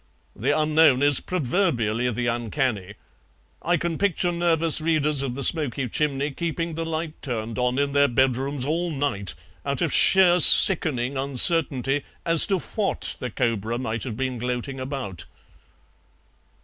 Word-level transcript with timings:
The 0.35 0.57
unknown 0.59 1.03
is 1.03 1.19
proverbially 1.19 2.09
the 2.09 2.25
uncanny. 2.25 2.95
I 3.61 3.77
can 3.77 3.99
picture 3.99 4.31
nervous 4.31 4.81
readers 4.81 5.21
of 5.21 5.35
the 5.35 5.43
SMOKY 5.43 5.89
CHIMNEY 5.89 6.31
keeping 6.31 6.73
the 6.73 6.87
light 6.87 7.21
turned 7.21 7.59
on 7.59 7.77
in 7.77 7.91
their 7.91 8.07
bedrooms 8.07 8.65
all 8.65 8.89
night 8.89 9.35
out 9.63 9.79
of 9.83 9.93
sheer 9.93 10.39
sickening 10.39 11.19
uncertainty 11.19 12.03
as 12.25 12.47
to 12.47 12.57
WHAT 12.57 13.17
the 13.19 13.29
cobra 13.29 13.77
might 13.77 14.01
have 14.01 14.17
been 14.17 14.39
gloating 14.39 14.79
about." 14.79 15.25